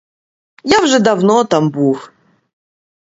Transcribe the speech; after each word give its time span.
Я 0.63 0.79
вже 0.81 0.99
давно 0.99 1.43
там 1.43 1.69
був. 1.69 2.09